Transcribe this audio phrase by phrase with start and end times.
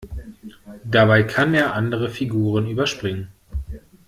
[0.83, 3.27] Dabei kann er andere Figuren überspringen.